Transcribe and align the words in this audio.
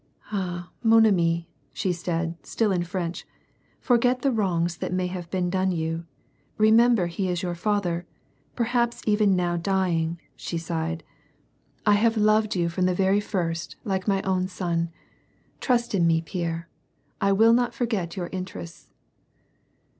"Ah, 0.31 0.71
man 0.81 1.05
ami," 1.05 1.47
gaid 1.75 1.77
she, 1.77 1.93
still 1.93 2.71
in 2.71 2.81
P'rench, 2.81 3.23
"forget 3.79 4.23
th« 4.23 4.33
wrongs 4.33 4.77
that 4.77 4.91
may 4.91 5.05
have 5.05 5.29
l)een 5.29 5.51
done 5.51 5.71
you; 5.71 6.05
reinfMuber 6.57 7.07
he 7.07 7.29
is 7.29 7.43
your 7.43 7.53
father— 7.53 8.07
perhaps 8.55 9.03
even 9.05 9.35
now 9.35 9.57
dying," 9.57 10.19
she 10.35 10.57
sighed." 10.57 11.03
I 11.85 11.93
have 11.93 12.17
loved 12.17 12.17
90 12.25 12.29
WAR 12.31 12.37
AND 12.37 12.43
PEACE. 12.45 12.55
you 12.63 12.69
from 12.69 12.85
the 12.87 12.95
very 12.95 13.19
first, 13.19 13.75
like 13.83 14.07
my 14.07 14.23
own 14.23 14.47
son. 14.47 14.89
Trust 15.59 15.93
in 15.93 16.07
me, 16.07 16.21
Pierre. 16.23 16.67
I 17.21 17.31
will 17.31 17.53
not 17.53 17.75
forget 17.75 18.15
your 18.17 18.29
interests." 18.31 18.91